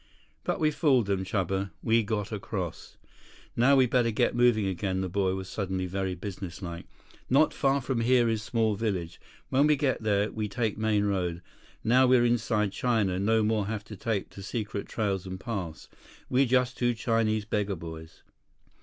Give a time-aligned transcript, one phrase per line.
[0.43, 1.69] "But we fooled them, Chuba.
[1.83, 2.97] We got across."
[3.55, 6.87] "Now we better get moving again," the boy was suddenly very businesslike.
[7.29, 9.21] "Not far from here is small village.
[9.49, 11.43] When we get there, we take main road.
[11.83, 15.87] Now we're inside China, no more have to take to secret trails and paths.
[16.31, 18.23] We just two Chinese beggar boys."